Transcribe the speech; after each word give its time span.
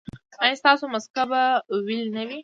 ایا 0.43 0.59
ستاسو 0.61 0.85
مسکه 0.93 1.23
به 1.31 1.41
ویلې 1.87 2.11
نه 2.17 2.23
وي؟ 2.27 2.39